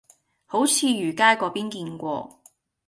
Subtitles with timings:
[0.47, 2.41] 好似魚街嗰邊見過